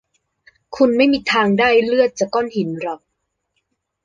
[0.75, 2.99] คุณไม่มีทางได้เลือดจากก้อนหินหรอก